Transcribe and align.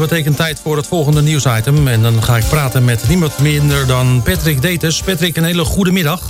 dat 0.00 0.08
betekent 0.08 0.36
tijd 0.36 0.60
voor 0.62 0.76
het 0.76 0.86
volgende 0.86 1.22
nieuwsitem. 1.22 1.88
En 1.88 2.02
dan 2.02 2.22
ga 2.22 2.36
ik 2.36 2.44
praten 2.48 2.84
met 2.84 3.08
niemand 3.08 3.38
minder 3.38 3.86
dan 3.86 4.22
Patrick 4.24 4.62
Detes. 4.62 5.02
Patrick, 5.02 5.36
een 5.36 5.44
hele 5.44 5.64
goede 5.64 5.92
middag. 5.92 6.22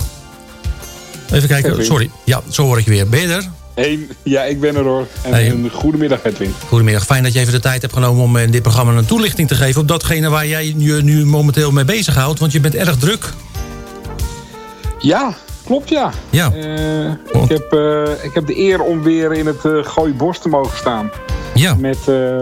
Even 1.31 1.47
kijken, 1.47 1.85
sorry. 1.85 2.09
Ja, 2.23 2.41
zo 2.49 2.63
hoor 2.63 2.77
ik 2.77 2.85
je 2.85 2.91
weer. 2.91 3.09
Ben 3.09 3.21
je 3.21 3.27
er? 3.27 3.49
Hey, 3.73 4.07
ja, 4.23 4.43
ik 4.43 4.59
ben 4.59 4.75
er 4.75 4.83
hoor. 4.83 5.07
En 5.21 5.31
hey. 5.31 5.49
een 5.49 5.69
goedemiddag, 5.73 6.23
Edwin. 6.23 6.53
Goedemiddag. 6.67 7.05
Fijn 7.05 7.23
dat 7.23 7.33
je 7.33 7.39
even 7.39 7.53
de 7.53 7.59
tijd 7.59 7.81
hebt 7.81 7.93
genomen 7.93 8.23
om 8.23 8.37
in 8.37 8.51
dit 8.51 8.61
programma 8.61 8.93
een 8.93 9.05
toelichting 9.05 9.47
te 9.47 9.55
geven... 9.55 9.81
op 9.81 9.87
datgene 9.87 10.29
waar 10.29 10.47
jij 10.47 10.73
je 10.77 11.03
nu 11.03 11.25
momenteel 11.25 11.71
mee 11.71 11.85
bezighoudt. 11.85 12.39
Want 12.39 12.51
je 12.51 12.59
bent 12.59 12.75
erg 12.75 12.97
druk. 12.97 13.33
Ja, 14.99 15.35
klopt 15.63 15.89
ja. 15.89 16.11
ja. 16.29 16.51
Uh, 16.55 17.09
ik, 17.09 17.49
heb, 17.49 17.73
uh, 17.73 18.23
ik 18.23 18.31
heb 18.33 18.47
de 18.47 18.59
eer 18.59 18.81
om 18.81 19.03
weer 19.03 19.33
in 19.33 19.45
het 19.45 19.65
uh, 19.65 19.85
Gooi 19.85 20.13
Bos 20.13 20.39
te 20.39 20.49
mogen 20.49 20.77
staan. 20.77 21.09
Ja. 21.53 21.75
Met, 21.75 21.97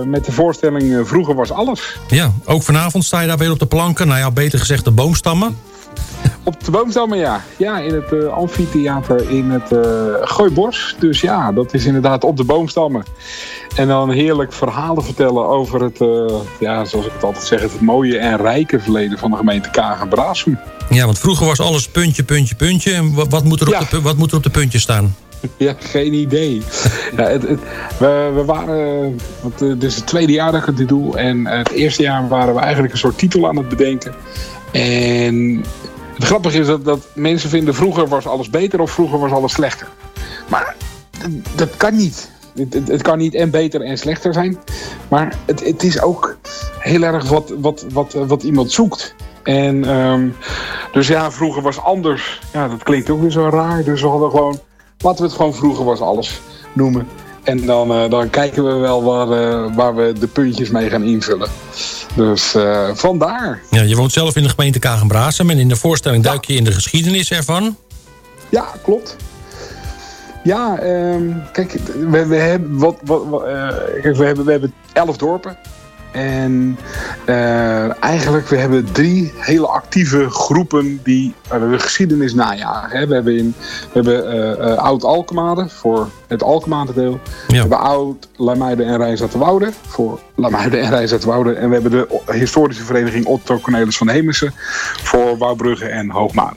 met 0.05 0.25
de 0.25 0.31
voorstelling 0.31 1.07
Vroeger 1.07 1.35
was 1.35 1.51
alles. 1.51 1.97
Ja, 2.07 2.31
ook 2.45 2.63
vanavond 2.63 3.03
sta 3.03 3.21
je 3.21 3.27
daar 3.27 3.37
weer 3.37 3.51
op 3.51 3.59
de 3.59 3.65
planken. 3.65 4.07
Nou 4.07 4.19
ja, 4.19 4.31
beter 4.31 4.59
gezegd 4.59 4.83
de 4.83 4.91
boomstammen. 4.91 5.57
Op 6.43 6.63
de 6.63 6.71
boomstammen, 6.71 7.17
ja. 7.17 7.43
Ja, 7.57 7.79
in 7.79 7.93
het 7.93 8.11
uh, 8.11 8.27
amfitheater 8.27 9.29
in 9.29 9.49
het 9.49 9.71
uh, 9.71 9.79
Gooibos. 10.21 10.95
Dus 10.99 11.21
ja, 11.21 11.51
dat 11.51 11.73
is 11.73 11.85
inderdaad 11.85 12.23
op 12.23 12.37
de 12.37 12.43
boomstammen. 12.43 13.03
En 13.75 13.87
dan 13.87 14.11
heerlijk 14.11 14.53
verhalen 14.53 15.03
vertellen 15.03 15.47
over 15.47 15.81
het, 15.81 15.99
uh, 16.01 16.25
ja, 16.59 16.85
zoals 16.85 17.05
ik 17.05 17.11
het 17.13 17.23
altijd 17.23 17.45
zeg, 17.45 17.61
het 17.61 17.81
mooie 17.81 18.17
en 18.17 18.37
rijke 18.37 18.79
verleden 18.79 19.17
van 19.17 19.31
de 19.31 19.37
gemeente 19.37 19.69
Kagen-Brasum. 19.69 20.59
Ja, 20.89 21.05
want 21.05 21.19
vroeger 21.19 21.45
was 21.45 21.59
alles 21.59 21.87
puntje, 21.87 22.23
puntje, 22.23 22.55
puntje. 22.55 22.93
En 22.93 23.13
wat, 23.13 23.27
wat, 23.29 23.43
moet, 23.43 23.61
er 23.61 23.79
op 23.79 23.89
de, 23.89 24.01
wat 24.01 24.17
moet 24.17 24.31
er 24.31 24.37
op 24.37 24.43
de 24.43 24.49
puntjes 24.49 24.81
staan? 24.81 25.15
Ja, 25.57 25.75
geen 25.79 26.13
idee. 26.13 26.61
ja, 27.15 27.23
het, 27.23 27.47
het, 27.47 27.59
we, 27.99 28.31
we, 28.35 28.45
waren, 28.45 29.19
want 29.41 29.59
dit 29.59 29.83
is 29.83 29.95
het 29.95 30.07
tweede 30.07 30.31
jaar 30.31 30.51
dat 30.51 30.67
ik 30.67 30.77
dit 30.77 30.87
doe. 30.87 31.17
En 31.17 31.45
het 31.45 31.71
eerste 31.71 32.01
jaar 32.01 32.27
waren 32.27 32.53
we 32.53 32.59
eigenlijk 32.59 32.93
een 32.93 32.99
soort 32.99 33.17
titel 33.17 33.47
aan 33.47 33.57
het 33.57 33.69
bedenken. 33.69 34.13
En 34.71 35.63
het 36.13 36.23
grappige 36.23 36.59
is 36.59 36.67
dat, 36.67 36.85
dat 36.85 37.07
mensen 37.13 37.49
vinden 37.49 37.75
vroeger 37.75 38.07
was 38.07 38.27
alles 38.27 38.49
beter 38.49 38.81
of 38.81 38.91
vroeger 38.91 39.19
was 39.19 39.31
alles 39.31 39.53
slechter. 39.53 39.87
Maar 40.47 40.75
dat, 41.55 41.77
kan 41.77 41.95
niet. 41.95 42.31
Het, 42.55 42.73
het, 42.73 42.87
het, 42.87 43.01
kan 43.01 43.17
niet 43.17 43.33
en 43.33 43.49
beter 43.49 43.81
en 43.81 43.97
slechter 43.97 44.33
zijn. 44.33 44.57
Maar 45.07 45.35
het, 45.45 45.65
het 45.65 45.83
is 45.83 46.01
ook 46.01 46.37
heel 46.79 47.03
erg 47.03 47.29
wat, 47.29 47.53
wat, 47.59 47.85
wat, 47.91 48.13
wat 48.13 48.43
iemand 48.43 48.71
zoekt. 48.71 49.15
En 49.43 49.95
um, 49.95 50.35
dus 50.91 51.07
ja, 51.07 51.31
vroeger 51.31 51.61
was 51.61 51.81
anders. 51.81 52.41
Ja, 52.53 52.67
dat 52.67 52.83
klinkt 52.83 53.09
ook 53.09 53.21
weer 53.21 53.31
zo 53.31 53.49
raar. 53.49 53.83
Dus 53.83 54.01
we 54.01 54.07
hadden 54.07 54.29
gewoon, 54.29 54.59
laten 55.03 55.21
we 55.21 55.27
het 55.27 55.37
gewoon 55.37 55.53
vroeger 55.53 55.85
was 55.85 55.99
alles 55.99 56.41
noemen. 56.73 57.07
En 57.43 57.65
dan, 57.65 57.91
uh, 57.91 58.09
dan 58.09 58.29
kijken 58.29 58.65
we 58.65 58.73
wel 58.73 59.03
waar, 59.03 59.27
uh, 59.27 59.75
waar 59.75 59.95
we 59.95 60.13
de 60.19 60.27
puntjes 60.27 60.69
mee 60.69 60.89
gaan 60.89 61.03
invullen. 61.03 61.49
Dus 62.15 62.55
uh, 62.55 62.89
vandaar. 62.93 63.61
Ja, 63.69 63.81
je 63.81 63.95
woont 63.95 64.11
zelf 64.11 64.35
in 64.35 64.43
de 64.43 64.49
gemeente 64.49 64.79
Kagenbrasem. 64.79 65.49
En 65.49 65.57
in 65.57 65.67
de 65.67 65.75
voorstelling 65.75 66.23
duik 66.23 66.45
je 66.45 66.53
in 66.53 66.63
de 66.63 66.71
geschiedenis 66.71 67.31
ervan. 67.31 67.75
Ja, 68.49 68.65
klopt. 68.83 69.15
Ja, 70.43 70.83
um, 70.83 71.43
kijk, 71.51 71.71
we, 72.09 72.25
we 72.25 72.35
hebben, 72.35 72.77
wat, 72.77 72.95
wat, 73.03 73.25
wat 73.25 73.43
kijk, 74.01 74.15
we, 74.15 74.25
hebben, 74.25 74.45
we 74.45 74.51
hebben 74.51 74.73
elf 74.93 75.17
dorpen. 75.17 75.57
En 76.11 76.77
uh, 77.25 78.03
eigenlijk, 78.03 78.47
we 78.47 78.57
hebben 78.57 78.91
drie 78.91 79.33
hele 79.35 79.67
actieve 79.67 80.29
groepen 80.29 80.99
die 81.03 81.33
uh, 81.53 81.71
de 81.71 81.79
geschiedenis 81.79 82.33
najagen. 82.33 82.97
Hè. 82.97 83.07
We 83.07 83.13
hebben, 83.13 83.37
in, 83.37 83.55
we 83.57 83.89
hebben 83.93 84.35
uh, 84.69 84.77
Oud-Alkemade 84.77 85.69
voor 85.69 86.09
het 86.27 86.43
Alkemade 86.43 86.93
deel. 86.93 87.19
Ja. 87.47 87.53
We 87.53 87.57
hebben 87.57 87.79
Oud-Lamuiden 87.79 88.85
en 88.85 88.97
Rijnzaterwoude 88.97 89.71
voor 89.87 90.19
Lamuiden 90.35 90.81
en 90.81 90.89
Rijnzaterwoude. 90.89 91.53
En 91.53 91.67
we 91.67 91.73
hebben 91.73 91.91
de 91.91 92.21
historische 92.33 92.83
vereniging 92.83 93.25
Otto 93.25 93.59
Cornelis 93.59 93.97
van 93.97 94.09
Hemessen 94.09 94.53
voor 95.03 95.37
Wouwbrugge 95.37 95.85
en 95.85 96.09
Hoogmade. 96.09 96.55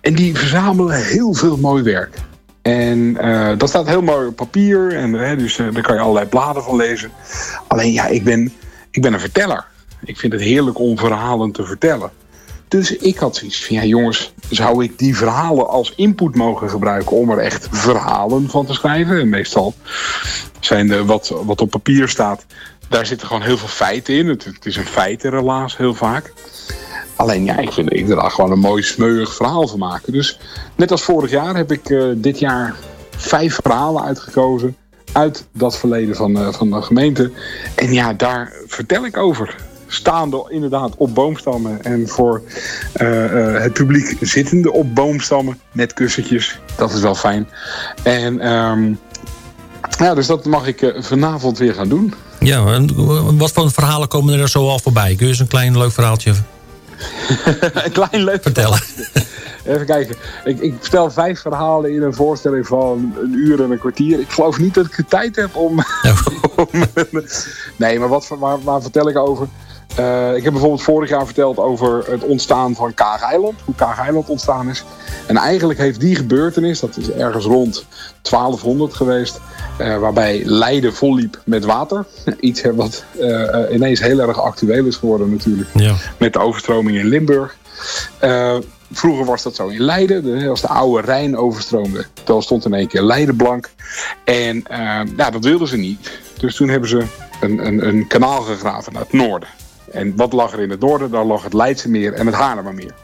En 0.00 0.14
die 0.14 0.36
verzamelen 0.36 1.04
heel 1.04 1.34
veel 1.34 1.56
mooi 1.56 1.82
werk. 1.82 2.16
En 2.62 2.98
uh, 2.98 3.50
dat 3.58 3.68
staat 3.68 3.86
heel 3.86 4.02
mooi 4.02 4.26
op 4.26 4.36
papier. 4.36 4.92
En 4.92 5.38
dus 5.38 5.58
uh, 5.58 5.72
daar 5.72 5.82
kan 5.82 5.94
je 5.94 6.00
allerlei 6.00 6.26
bladen 6.26 6.62
van 6.62 6.76
lezen. 6.76 7.10
Alleen 7.66 7.92
ja, 7.92 8.06
ik 8.06 8.24
ben, 8.24 8.52
ik 8.94 9.02
ben 9.02 9.12
een 9.12 9.20
verteller. 9.20 9.64
Ik 10.04 10.18
vind 10.18 10.32
het 10.32 10.42
heerlijk 10.42 10.78
om 10.78 10.98
verhalen 10.98 11.52
te 11.52 11.64
vertellen. 11.64 12.10
Dus 12.68 12.96
ik 12.96 13.16
had 13.16 13.36
zoiets 13.36 13.64
van, 13.64 13.76
ja 13.76 13.84
jongens, 13.84 14.32
zou 14.50 14.84
ik 14.84 14.98
die 14.98 15.16
verhalen 15.16 15.68
als 15.68 15.92
input 15.96 16.34
mogen 16.34 16.70
gebruiken 16.70 17.16
om 17.16 17.30
er 17.30 17.38
echt 17.38 17.68
verhalen 17.70 18.48
van 18.48 18.66
te 18.66 18.72
schrijven? 18.72 19.20
En 19.20 19.28
meestal 19.28 19.74
zijn 20.60 20.88
de, 20.88 21.04
wat, 21.04 21.32
wat 21.44 21.60
op 21.60 21.70
papier 21.70 22.08
staat, 22.08 22.46
daar 22.88 23.06
zitten 23.06 23.26
gewoon 23.26 23.42
heel 23.42 23.58
veel 23.58 23.68
feiten 23.68 24.14
in. 24.14 24.28
Het, 24.28 24.58
is 24.62 24.76
een 24.76 24.86
feitenrelaas 24.86 25.76
heel 25.76 25.94
vaak. 25.94 26.32
Alleen 27.16 27.44
ja, 27.44 27.58
ik 27.58 27.72
vind 27.72 27.92
ik 27.92 28.08
er 28.08 28.30
gewoon 28.30 28.50
een 28.50 28.58
mooi 28.58 28.82
smeuig 28.82 29.34
verhaal 29.34 29.68
van 29.68 29.78
maken. 29.78 30.12
Dus 30.12 30.38
net 30.76 30.90
als 30.90 31.02
vorig 31.02 31.30
jaar 31.30 31.56
heb 31.56 31.72
ik 31.72 31.88
uh, 31.88 32.12
dit 32.16 32.38
jaar 32.38 32.74
vijf 33.16 33.54
verhalen 33.62 34.02
uitgekozen 34.02 34.76
uit 35.14 35.46
dat 35.52 35.78
verleden 35.78 36.16
van, 36.16 36.38
uh, 36.38 36.52
van 36.52 36.70
de 36.70 36.82
gemeente. 36.82 37.30
En 37.74 37.92
ja, 37.92 38.12
daar 38.12 38.52
vertel 38.66 39.04
ik 39.04 39.16
over. 39.16 39.56
Staande 39.86 40.46
inderdaad 40.48 40.94
op 40.96 41.14
boomstammen 41.14 41.84
en 41.84 42.08
voor 42.08 42.42
uh, 42.96 43.60
het 43.60 43.72
publiek 43.72 44.16
zittende 44.20 44.72
op 44.72 44.94
boomstammen 44.94 45.60
met 45.72 45.92
kussentjes. 45.92 46.58
Dat 46.76 46.92
is 46.92 47.00
wel 47.00 47.14
fijn. 47.14 47.48
En 48.02 48.52
um, 48.52 48.98
ja, 49.98 50.14
dus 50.14 50.26
dat 50.26 50.44
mag 50.44 50.66
ik 50.66 50.94
vanavond 50.98 51.58
weer 51.58 51.74
gaan 51.74 51.88
doen. 51.88 52.14
Ja, 52.40 52.66
en 52.66 52.90
wat 53.38 53.52
voor 53.52 53.70
verhalen 53.70 54.08
komen 54.08 54.38
er 54.38 54.48
zo 54.48 54.68
al 54.68 54.78
voorbij? 54.78 55.14
Kun 55.14 55.24
je 55.26 55.32
eens 55.32 55.40
een 55.40 55.46
klein 55.46 55.78
leuk 55.78 55.92
verhaaltje 55.92 56.32
een 57.84 57.92
klein 57.92 58.24
leuk 58.24 58.42
vertellen. 58.42 58.80
Even 59.64 59.86
kijken. 59.86 60.16
Ik, 60.44 60.60
ik, 60.60 60.74
vertel 60.80 61.10
vijf 61.10 61.40
verhalen 61.40 61.92
in 61.92 62.02
een 62.02 62.14
voorstelling 62.14 62.66
van 62.66 63.14
een 63.22 63.32
uur 63.32 63.62
en 63.62 63.70
een 63.70 63.78
kwartier. 63.78 64.20
Ik 64.20 64.30
geloof 64.30 64.58
niet 64.58 64.74
dat 64.74 64.86
ik 64.86 64.96
de 64.96 65.04
tijd 65.04 65.36
heb 65.36 65.56
om... 65.56 65.78
Nee, 67.76 67.98
maar 67.98 68.08
wat, 68.08 68.28
waar, 68.38 68.62
waar 68.62 68.82
vertel 68.82 69.08
ik 69.08 69.18
over? 69.18 69.48
Uh, 69.98 70.36
ik 70.36 70.42
heb 70.42 70.52
bijvoorbeeld 70.52 70.82
vorig 70.82 71.08
jaar 71.08 71.24
verteld 71.24 71.58
over 71.58 72.10
het 72.10 72.24
ontstaan 72.24 72.74
van 72.74 72.94
Kaag-eiland. 72.94 73.60
Hoe 73.64 73.74
Kaag-eiland 73.74 74.28
ontstaan 74.28 74.68
is. 74.68 74.84
En 75.26 75.36
eigenlijk 75.36 75.78
heeft 75.78 76.00
die 76.00 76.16
gebeurtenis, 76.16 76.80
dat 76.80 76.96
is 76.96 77.10
ergens 77.10 77.44
rond 77.44 77.86
1200 78.22 78.94
geweest... 78.94 79.40
Uh, 79.80 79.98
waarbij 79.98 80.42
Leiden 80.44 80.94
volliep 80.94 81.40
met 81.44 81.64
water. 81.64 82.06
Iets 82.40 82.62
wat 82.74 83.04
uh, 83.20 83.60
ineens 83.72 84.00
heel 84.00 84.18
erg 84.18 84.40
actueel 84.40 84.84
is 84.84 84.96
geworden 84.96 85.30
natuurlijk. 85.30 85.68
Ja. 85.74 85.94
Met 86.18 86.32
de 86.32 86.38
overstroming 86.38 86.98
in 86.98 87.06
Limburg. 87.06 87.56
Vroeger 88.92 89.24
was 89.24 89.42
dat 89.42 89.54
zo 89.54 89.68
in 89.68 89.80
Leiden. 89.80 90.48
Als 90.48 90.60
de 90.60 90.68
oude 90.68 91.06
Rijn 91.06 91.36
overstroomde, 91.36 92.06
dan 92.24 92.42
stond 92.42 92.64
in 92.64 92.74
één 92.74 92.88
keer 92.88 93.02
Leiden 93.02 93.36
blank. 93.36 93.70
En 94.24 94.64
ja, 95.16 95.30
dat 95.30 95.44
wilden 95.44 95.68
ze 95.68 95.76
niet. 95.76 96.18
Dus 96.38 96.56
toen 96.56 96.68
hebben 96.68 96.88
ze 96.88 97.04
een, 97.40 97.66
een, 97.66 97.86
een 97.88 98.06
kanaal 98.06 98.40
gegraven 98.40 98.92
naar 98.92 99.02
het 99.02 99.12
noorden. 99.12 99.48
En 99.92 100.16
wat 100.16 100.32
lag 100.32 100.52
er 100.52 100.60
in 100.60 100.70
het 100.70 100.80
noorden? 100.80 101.10
Daar 101.10 101.24
lag 101.24 101.42
het 101.42 101.52
Leidse 101.52 101.90
meer 101.90 102.12
en 102.12 102.26
het 102.26 102.34
Haarlemmermeer. 102.34 102.94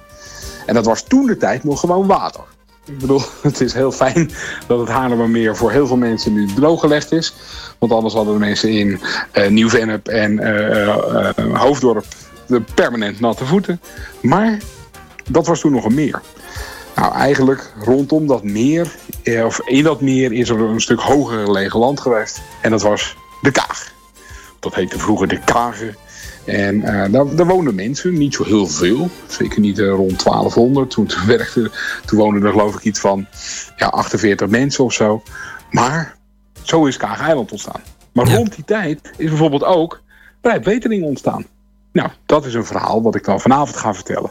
En 0.67 0.75
dat 0.75 0.87
was 0.87 1.03
toen 1.03 1.27
de 1.27 1.37
tijd 1.37 1.65
nog 1.65 1.81
gewoon 1.81 2.07
water. 2.07 2.43
Ik 2.85 2.99
bedoel, 2.99 3.23
het 3.43 3.61
is 3.61 3.73
heel 3.73 3.93
fijn 3.93 4.31
dat 4.67 4.79
het 4.79 4.89
Haarlemmermeer 4.89 5.57
voor 5.57 5.71
heel 5.71 5.87
veel 5.87 5.97
mensen 5.97 6.33
nu 6.33 6.47
drooggelegd 6.55 7.13
is. 7.13 7.35
Want 7.79 7.93
anders 7.93 8.15
hadden 8.15 8.35
de 8.35 8.41
mensen 8.41 8.71
in 8.71 9.01
uh, 9.35 9.49
Nieuw-Vennep 9.49 10.09
en 10.09 10.33
uh, 10.33 11.31
Hoofddorp 11.53 12.05
de 12.47 12.63
permanent 12.75 13.21
natte 13.21 13.45
voeten. 13.45 13.81
Maar 14.21 14.59
dat 15.29 15.47
was 15.47 15.61
toen 15.61 15.73
nog 15.73 15.85
een 15.85 15.95
meer. 15.95 16.21
Nou, 16.97 17.15
eigenlijk 17.15 17.73
rondom 17.79 18.27
dat 18.27 18.45
meer, 18.45 18.97
of 19.45 19.61
in 19.61 19.85
dat 19.85 20.01
meer, 20.01 20.33
is 20.33 20.49
er 20.49 20.61
een 20.61 20.81
stuk 20.81 21.01
hoger 21.01 21.45
gelegen 21.45 21.79
land 21.79 22.01
geweest. 22.01 22.41
En 22.63 22.71
dat 22.71 22.83
was 22.83 23.17
de 23.43 23.51
Kaag. 23.51 23.93
Dat 24.59 24.75
heette 24.75 24.99
vroeger 24.99 25.29
de 25.29 25.41
Kagen. 25.45 25.97
En 26.45 26.75
uh, 26.75 27.05
daar, 27.11 27.37
daar, 27.37 27.47
woonden 27.47 27.75
mensen, 27.75 28.19
niet 28.19 28.35
zo 28.35 28.45
heel 28.45 28.67
veel. 28.67 29.09
Zeker 29.27 29.61
niet 29.61 29.79
uh, 29.79 29.91
rond 29.91 30.25
1200. 30.25 30.91
Toen, 30.91 31.07
toen, 31.07 31.27
werkte, 31.37 31.71
toen 32.05 32.19
woonden 32.19 32.45
er 32.45 32.51
geloof 32.51 32.75
ik 32.75 32.83
iets 32.83 33.01
van 33.01 33.27
ja, 33.77 33.87
48 33.87 34.49
mensen 34.49 34.85
of 34.85 34.93
zo. 34.93 35.23
Maar 35.71 36.17
zo 36.63 36.85
is 36.85 36.97
Kaag-eiland 36.97 37.51
ontstaan. 37.51 37.81
Maar 38.13 38.29
ja. 38.29 38.37
rond 38.37 38.55
die 38.55 38.65
tijd 38.65 39.11
is 39.17 39.29
bijvoorbeeld 39.29 39.65
ook 39.65 40.01
Rijpwetering 40.41 41.05
ontstaan. 41.05 41.47
Nou, 41.93 42.11
dat 42.27 42.45
is 42.45 42.55
een 42.55 42.67
verhaal 42.67 43.03
wat 43.03 43.15
ik 43.15 43.25
dan 43.25 43.41
vanavond 43.41 43.77
ga 43.77 43.95
vertellen. 43.95 44.31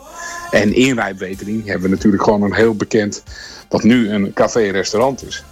En 0.52 0.74
in 0.74 0.96
Rijpwetering 0.96 1.66
hebben 1.66 1.90
we 1.90 1.96
natuurlijk 1.96 2.24
gewoon 2.24 2.42
een 2.42 2.54
heel 2.54 2.76
bekend... 2.76 3.24
wat 3.70 3.84
nu 3.84 4.10
een 4.10 4.34
café-restaurant 4.34 5.26
is. 5.26 5.44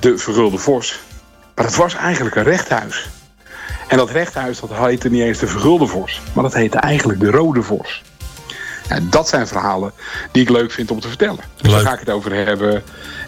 De 0.00 0.18
Vergulde 0.18 0.58
Vos. 0.58 1.00
Maar 1.54 1.64
het 1.64 1.76
was 1.76 1.94
eigenlijk 1.94 2.36
een 2.36 2.42
rechthuis. 2.42 3.08
En 3.88 3.96
dat 3.96 4.10
rechthuis 4.10 4.60
dat 4.60 4.70
heette 4.70 5.10
niet 5.10 5.22
eens 5.22 5.38
de 5.38 5.46
Vergulde 5.46 5.86
Vos, 5.86 6.20
maar 6.34 6.42
dat 6.42 6.54
heette 6.54 6.78
eigenlijk 6.78 7.20
de 7.20 7.30
Rode 7.30 7.62
Vos. 7.62 8.02
Ja, 8.88 9.00
dat 9.10 9.28
zijn 9.28 9.46
verhalen 9.46 9.92
die 10.32 10.42
ik 10.42 10.48
leuk 10.48 10.70
vind 10.70 10.90
om 10.90 11.00
te 11.00 11.08
vertellen. 11.08 11.44
Dus 11.56 11.72
daar 11.72 11.80
ga 11.80 11.92
ik 11.92 11.98
het 11.98 12.10
over 12.10 12.34
hebben. 12.34 12.82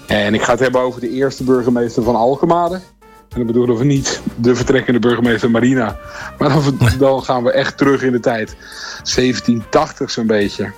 En 0.07 0.35
ik 0.35 0.43
ga 0.43 0.51
het 0.51 0.61
hebben 0.61 0.81
over 0.81 1.01
de 1.01 1.11
eerste 1.11 1.45
burgemeester 1.45 2.03
van 2.03 2.17
Alkemade. 2.17 2.81
En 3.29 3.37
dan 3.37 3.47
bedoelen 3.47 3.77
we 3.77 3.85
niet 3.85 4.21
de 4.37 4.57
vertrekkende 4.57 4.99
burgemeester 4.99 5.51
Marina. 5.51 5.99
Maar 6.39 6.49
dan, 6.49 6.79
dan 6.99 7.23
gaan 7.23 7.45
we 7.45 7.53
echt 7.53 7.77
terug 7.77 8.03
in 8.03 8.13
de 8.13 8.21
tijd. 8.21 8.57
1780 8.97 10.11
zo'n 10.11 10.27
beetje. 10.27 10.73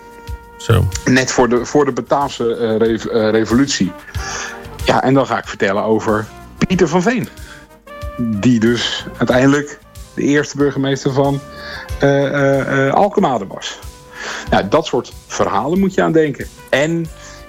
Zo. 0.57 0.89
Net 1.05 1.33
voor 1.33 1.49
de, 1.49 1.65
voor 1.65 1.85
de 1.85 1.93
Bataafse 1.93 2.79
uh, 3.13 3.31
revolutie. 3.31 3.93
Ja, 4.85 5.03
en 5.03 5.15
dan 5.15 5.27
ga 5.27 5.39
ik 5.39 5.47
vertellen 5.47 5.83
over 5.83 6.27
Pieter 6.59 6.89
van 6.89 7.03
Veen. 7.03 7.29
Die 8.17 8.61
dus 8.61 9.07
uiteindelijk 9.17 9.79
de 10.15 10.23
eerste 10.23 10.57
burgemeester 10.57 11.13
van 11.13 11.41
uh, 12.03 12.93
Alkemade 12.93 13.47
was. 13.47 13.79
Nou, 14.51 14.69
dat 14.69 14.87
soort 14.87 15.13
verhalen 15.27 15.79
moet 15.79 15.95
je 15.95 16.03
aan 16.03 16.13
denken. 16.13 16.47
En 16.71 17.01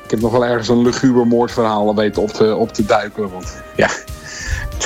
ik 0.04 0.12
heb 0.12 0.20
nog 0.20 0.32
wel 0.32 0.46
ergens 0.46 0.68
een 0.68 0.82
luguber 0.82 1.28
moordverhaal 1.28 1.96
weten 1.96 2.22
op 2.22 2.30
te, 2.30 2.56
op 2.56 2.74
te 2.74 2.86
duiken. 2.86 3.32
Want 3.32 3.62
ja, 3.76 3.90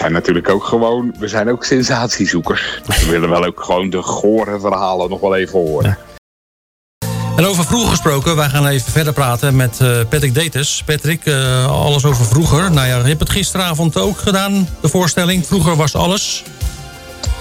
zijn 0.06 0.18
natuurlijk 0.18 0.50
ook 0.50 0.64
gewoon... 0.64 1.16
We 1.20 1.28
zijn 1.28 1.50
ook 1.50 1.64
sensatiezoekers. 1.64 2.82
We 2.86 3.10
willen 3.10 3.30
wel 3.30 3.46
ook 3.46 3.64
gewoon 3.64 3.90
de 3.90 4.02
gore 4.02 4.60
verhalen 4.60 5.10
nog 5.10 5.20
wel 5.20 5.36
even 5.36 5.60
horen. 5.60 5.98
En 7.36 7.46
over 7.46 7.66
vroeger 7.66 7.90
gesproken, 7.90 8.36
wij 8.36 8.50
gaan 8.50 8.68
even 8.68 8.92
verder 8.92 9.14
praten 9.14 9.56
met 9.56 9.80
uh, 9.82 9.98
Patrick 10.10 10.34
Detes. 10.34 10.84
Patrick, 10.86 11.26
uh, 11.26 11.68
alles 11.68 12.06
over 12.06 12.26
vroeger. 12.26 12.72
Nou 12.72 12.88
ja, 12.88 12.98
je 12.98 13.04
hebt 13.04 13.20
het 13.20 13.30
gisteravond 13.30 13.98
ook 13.98 14.18
gedaan, 14.18 14.68
de 14.82 14.90
voorstelling. 14.90 15.46
Vroeger 15.46 15.76
was 15.76 15.96
alles... 15.96 16.44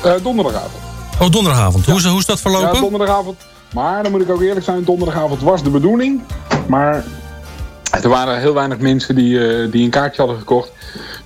Uh, 0.05 0.13
donderdagavond. 0.23 0.83
Oh, 1.21 1.31
donderdagavond. 1.31 1.87
Hoe, 1.87 1.97
is, 1.97 2.05
hoe 2.05 2.19
is 2.19 2.27
dat 2.27 2.41
verlopen? 2.41 2.75
Ja, 2.75 2.81
donderdagavond. 2.81 3.37
Maar 3.75 4.03
dan 4.03 4.13
moet 4.13 4.21
ik 4.21 4.31
ook 4.31 4.43
eerlijk 4.43 4.65
zijn, 4.65 4.85
donderdagavond 4.85 5.43
was 5.43 5.63
de 5.63 5.71
bedoeling. 5.71 6.23
Maar 6.67 7.05
er 7.91 8.09
waren 8.09 8.41
heel 8.41 8.55
weinig 8.55 8.79
mensen 8.79 9.15
die, 9.15 9.69
die 9.71 9.85
een 9.85 9.91
kaartje 9.91 10.23
hadden 10.23 10.39
gekocht. 10.39 10.71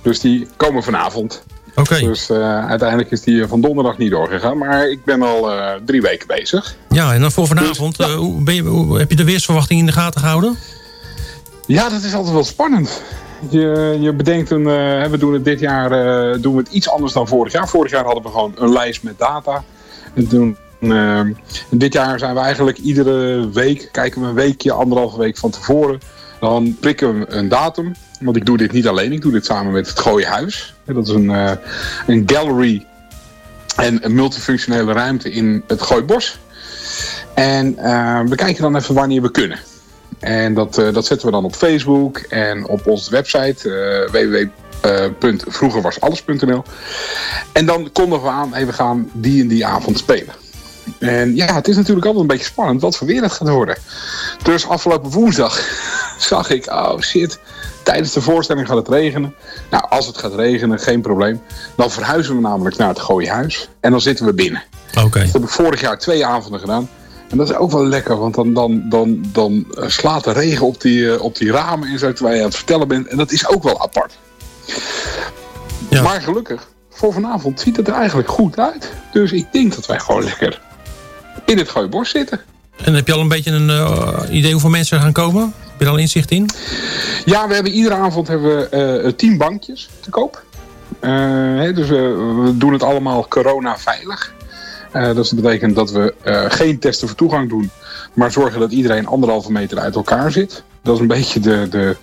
Dus 0.01 0.19
die 0.19 0.47
komen 0.57 0.83
vanavond. 0.83 1.43
Okay. 1.75 2.01
Dus 2.01 2.29
uh, 2.29 2.67
uiteindelijk 2.67 3.11
is 3.11 3.21
die 3.21 3.47
van 3.47 3.61
donderdag 3.61 3.97
niet 3.97 4.11
doorgegaan. 4.11 4.57
Maar 4.57 4.89
ik 4.89 5.03
ben 5.03 5.21
al 5.21 5.51
uh, 5.51 5.71
drie 5.85 6.01
weken 6.01 6.27
bezig. 6.27 6.75
Ja, 6.89 7.13
en 7.13 7.21
dan 7.21 7.31
voor 7.31 7.47
vanavond, 7.47 7.97
dus, 7.97 8.07
ja. 8.07 8.13
uh, 8.13 8.43
ben 8.43 8.55
je, 8.55 8.61
hoe, 8.61 8.97
heb 8.97 9.09
je 9.09 9.15
de 9.15 9.23
weersverwachting 9.23 9.79
in 9.79 9.85
de 9.85 9.91
gaten 9.91 10.21
gehouden? 10.21 10.57
Ja, 11.65 11.89
dat 11.89 12.03
is 12.03 12.13
altijd 12.13 12.33
wel 12.33 12.43
spannend. 12.43 13.01
Je, 13.49 13.97
je 13.99 14.13
bedenkt, 14.13 14.51
een, 14.51 14.63
we 15.09 15.17
doen 15.19 15.33
het 15.33 15.45
dit 15.45 15.59
jaar 15.59 15.89
doen 16.41 16.53
we 16.55 16.59
het 16.59 16.71
iets 16.71 16.89
anders 16.89 17.13
dan 17.13 17.27
vorig 17.27 17.53
jaar. 17.53 17.67
Vorig 17.67 17.91
jaar 17.91 18.05
hadden 18.05 18.23
we 18.23 18.29
gewoon 18.29 18.53
een 18.55 18.71
lijst 18.71 19.03
met 19.03 19.17
data. 19.17 19.63
En 20.13 20.27
doen, 20.27 20.57
dit 21.69 21.93
jaar 21.93 22.19
zijn 22.19 22.33
we 22.33 22.39
eigenlijk 22.39 22.77
iedere 22.77 23.49
week, 23.49 23.89
kijken 23.91 24.21
we 24.21 24.27
een 24.27 24.33
weekje, 24.33 24.71
anderhalve 24.71 25.17
week 25.17 25.37
van 25.37 25.49
tevoren. 25.49 25.99
Dan 26.39 26.77
prikken 26.79 27.19
we 27.19 27.31
een 27.33 27.49
datum. 27.49 27.93
Want 28.19 28.35
ik 28.35 28.45
doe 28.45 28.57
dit 28.57 28.71
niet 28.71 28.87
alleen, 28.87 29.11
ik 29.11 29.21
doe 29.21 29.31
dit 29.31 29.45
samen 29.45 29.71
met 29.71 29.87
het 29.87 29.99
Gooie 29.99 30.25
Huis. 30.25 30.73
Dat 30.85 31.07
is 31.07 31.13
een, 31.13 31.29
uh, 31.29 31.51
een 32.07 32.23
gallery 32.25 32.85
en 33.75 34.05
een 34.05 34.15
multifunctionele 34.15 34.93
ruimte 34.93 35.31
in 35.31 35.63
het 35.67 35.81
Gooibos. 35.81 36.39
En 37.33 37.75
uh, 37.79 38.21
we 38.25 38.35
kijken 38.35 38.61
dan 38.61 38.75
even 38.75 38.95
wanneer 38.95 39.21
we 39.21 39.31
kunnen. 39.31 39.59
En 40.19 40.53
dat, 40.53 40.79
uh, 40.79 40.93
dat 40.93 41.05
zetten 41.05 41.27
we 41.27 41.33
dan 41.33 41.45
op 41.45 41.55
Facebook 41.55 42.17
en 42.17 42.67
op 42.67 42.87
onze 42.87 43.11
website 43.11 43.69
www.vroegerwasalles.nl. 44.11 46.63
En 47.51 47.65
dan 47.65 47.91
kondigen 47.91 48.23
we 48.23 48.29
aan, 48.29 48.49
we 48.49 48.73
gaan 48.73 49.09
die 49.13 49.41
en 49.41 49.47
die 49.47 49.65
avond 49.65 49.97
spelen. 49.97 50.33
En 50.97 51.35
ja, 51.35 51.53
het 51.53 51.67
is 51.67 51.75
natuurlijk 51.75 52.05
altijd 52.05 52.23
een 52.23 52.35
beetje 52.35 52.51
spannend 52.51 52.81
wat 52.81 52.97
voor 52.97 53.07
weer 53.07 53.21
het 53.21 53.31
gaat 53.31 53.49
worden. 53.49 53.77
Dus 54.43 54.67
afgelopen 54.67 55.11
woensdag 55.11 55.59
zag 56.29 56.49
ik, 56.49 56.71
oh 56.71 56.99
shit, 56.99 57.39
tijdens 57.83 58.13
de 58.13 58.21
voorstelling 58.21 58.67
gaat 58.67 58.77
het 58.77 58.87
regenen. 58.87 59.35
Nou, 59.69 59.83
als 59.89 60.07
het 60.07 60.17
gaat 60.17 60.35
regenen, 60.35 60.79
geen 60.79 61.01
probleem. 61.01 61.41
Dan 61.75 61.91
verhuizen 61.91 62.35
we 62.35 62.41
namelijk 62.41 62.77
naar 62.77 62.87
het 62.87 62.99
Gooihuis. 62.99 63.69
En 63.79 63.91
dan 63.91 64.01
zitten 64.01 64.25
we 64.25 64.33
binnen. 64.33 64.63
Oké. 64.89 65.05
Okay. 65.05 65.23
Dat 65.23 65.33
heb 65.33 65.43
ik 65.43 65.49
vorig 65.49 65.81
jaar 65.81 65.99
twee 65.99 66.25
avonden 66.25 66.59
gedaan. 66.59 66.89
En 67.29 67.37
dat 67.37 67.49
is 67.49 67.55
ook 67.55 67.71
wel 67.71 67.85
lekker, 67.85 68.17
want 68.17 68.35
dan, 68.35 68.53
dan, 68.53 68.83
dan, 68.89 69.25
dan 69.31 69.65
slaat 69.87 70.23
de 70.23 70.31
regen 70.31 70.65
op 70.65 70.81
die, 70.81 71.21
op 71.21 71.37
die 71.37 71.51
ramen 71.51 71.89
en 71.89 71.99
zo 71.99 72.13
terwijl 72.13 72.35
je 72.35 72.41
aan 72.41 72.47
het 72.47 72.57
vertellen 72.57 72.87
bent. 72.87 73.07
En 73.07 73.17
dat 73.17 73.31
is 73.31 73.47
ook 73.47 73.63
wel 73.63 73.81
apart. 73.81 74.17
Ja. 75.89 76.01
Maar 76.01 76.21
gelukkig, 76.21 76.67
voor 76.89 77.13
vanavond 77.13 77.59
ziet 77.59 77.77
het 77.77 77.87
er 77.87 77.93
eigenlijk 77.93 78.29
goed 78.29 78.59
uit. 78.59 78.91
Dus 79.11 79.31
ik 79.31 79.45
denk 79.51 79.75
dat 79.75 79.85
wij 79.85 79.99
gewoon 79.99 80.23
lekker 80.23 80.61
in 81.45 81.57
het 81.57 81.69
Gooibos 81.69 82.09
zitten. 82.09 82.41
En 82.83 82.93
heb 82.93 83.07
je 83.07 83.13
al 83.13 83.19
een 83.19 83.27
beetje 83.27 83.51
een 83.51 83.69
uh, 83.69 84.19
idee 84.29 84.51
hoeveel 84.51 84.69
mensen 84.69 84.97
er 84.97 85.03
gaan 85.03 85.11
komen? 85.11 85.53
Je 85.79 85.87
al 85.87 85.97
inzicht 85.97 86.31
in? 86.31 86.49
Ja, 87.25 87.47
we 87.47 87.53
hebben 87.53 87.71
iedere 87.71 87.95
avond 87.95 88.27
hebben 88.27 88.69
we 88.69 89.01
uh, 89.03 89.11
tien 89.11 89.37
bankjes 89.37 89.89
te 89.99 90.09
koop. 90.09 90.43
Uh, 91.01 91.09
hè, 91.59 91.73
dus 91.73 91.87
we 91.89 92.53
doen 92.55 92.73
het 92.73 92.83
allemaal 92.83 93.27
corona 93.27 93.77
veilig. 93.77 94.33
dus 94.91 95.29
dat 95.29 95.41
betekent 95.41 95.75
dat 95.75 95.91
we 95.91 96.13
geen 96.49 96.79
testen 96.79 97.07
voor 97.07 97.17
toegang 97.17 97.49
doen. 97.49 97.69
Maar 98.13 98.31
zorgen 98.31 98.59
dat 98.59 98.71
iedereen 98.71 99.07
anderhalve 99.07 99.51
meter 99.51 99.79
uit 99.79 99.95
elkaar 99.95 100.31
zit. 100.31 100.63
Dat 100.83 100.95
is 100.95 101.01
een 101.01 101.07
beetje 101.07 101.39
de, 101.39 101.67
de, 101.69 101.95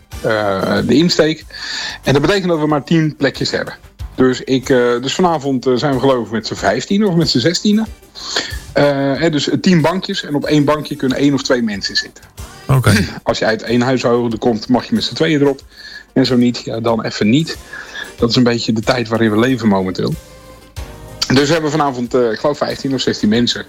de 0.86 0.94
insteek. 0.94 1.44
En 2.02 2.12
dat 2.12 2.22
betekent 2.22 2.48
dat 2.48 2.58
we 2.58 2.66
maar 2.66 2.84
tien 2.84 3.16
plekjes 3.16 3.50
hebben. 3.50 3.74
Dus, 4.14 4.40
ik, 4.40 4.66
dus 4.66 5.14
vanavond 5.14 5.70
zijn 5.74 5.94
we 5.94 6.00
geloof 6.00 6.26
ik 6.26 6.32
met 6.32 6.46
z'n 6.46 6.54
vijftien 6.54 7.06
of 7.06 7.14
met 7.14 7.28
z'n 7.28 7.38
zestienen. 7.38 7.86
Uh, 8.78 9.30
dus 9.30 9.48
tien 9.60 9.80
bankjes 9.80 10.22
en 10.24 10.34
op 10.34 10.44
één 10.44 10.64
bankje 10.64 10.96
kunnen 10.96 11.18
één 11.18 11.34
of 11.34 11.42
twee 11.42 11.62
mensen 11.62 11.96
zitten. 11.96 12.24
Okay. 12.66 13.08
Als 13.22 13.38
je 13.38 13.44
uit 13.44 13.62
één 13.62 13.80
huishouden 13.80 14.38
komt, 14.38 14.68
mag 14.68 14.84
je 14.88 14.94
met 14.94 15.04
z'n 15.04 15.14
tweeën 15.14 15.40
erop. 15.40 15.60
En 16.12 16.26
zo 16.26 16.36
niet, 16.36 16.62
ja, 16.64 16.80
dan 16.80 17.04
even 17.04 17.28
niet. 17.28 17.56
Dat 18.16 18.30
is 18.30 18.36
een 18.36 18.42
beetje 18.42 18.72
de 18.72 18.80
tijd 18.80 19.08
waarin 19.08 19.30
we 19.30 19.38
leven 19.38 19.68
momenteel. 19.68 20.14
Dus 21.26 21.46
we 21.46 21.52
hebben 21.52 21.70
vanavond, 21.70 22.14
uh, 22.14 22.32
ik 22.32 22.38
geloof, 22.38 22.58
15 22.58 22.94
of 22.94 23.00
16 23.00 23.28
mensen. 23.28 23.64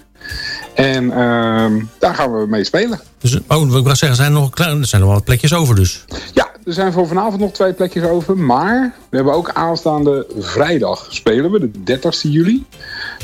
En 0.74 1.04
uh, 1.04 1.84
daar 2.00 2.16
gaan 2.16 2.32
we 2.32 2.46
mee 2.48 2.64
spelen. 2.64 3.02
Dus, 3.20 3.40
oh, 3.48 3.78
ik 3.78 3.84
wil 3.84 3.96
zeggen, 3.96 4.16
zijn 4.16 4.34
er, 4.34 4.40
nog, 4.40 4.58
er 4.58 4.86
zijn 4.86 5.02
nog 5.02 5.14
wat 5.14 5.24
plekjes 5.24 5.54
over 5.54 5.76
dus? 5.76 6.06
Ja, 6.34 6.47
er 6.68 6.74
zijn 6.74 6.94
voor 6.94 7.08
vanavond 7.08 7.40
nog 7.42 7.52
twee 7.52 7.74
plekjes 7.74 8.04
over. 8.04 8.38
Maar 8.38 8.94
we 9.10 9.16
hebben 9.16 9.34
ook 9.34 9.50
aanstaande 9.50 10.26
vrijdag 10.38 11.08
spelen 11.10 11.52
we, 11.52 11.60
de 11.60 11.84
30 11.84 12.22
juli. 12.22 12.66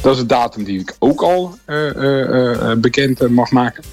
Dat 0.01 0.13
is 0.13 0.19
de 0.19 0.25
datum 0.25 0.63
die 0.63 0.79
ik 0.79 0.95
ook 0.99 1.21
al 1.21 1.57
uh, 1.65 1.95
uh, 1.95 2.29
uh, 2.29 2.73
bekend 2.73 3.29
mag 3.29 3.51
maken. 3.51 3.83